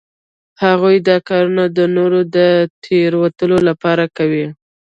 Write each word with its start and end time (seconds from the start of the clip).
هغوی 0.63 0.97
دا 1.07 1.17
کارونه 1.29 1.63
د 1.77 1.79
نورو 1.95 2.19
د 2.35 2.37
تیروتلو 2.83 3.57
لپاره 3.69 4.05
کوي 4.17 4.45